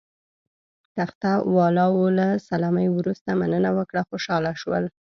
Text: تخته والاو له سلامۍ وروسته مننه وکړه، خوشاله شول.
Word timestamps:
تخته 0.95 1.31
والاو 1.55 1.97
له 2.17 2.27
سلامۍ 2.49 2.87
وروسته 2.97 3.29
مننه 3.41 3.69
وکړه، 3.77 4.01
خوشاله 4.09 4.51
شول. 4.61 4.83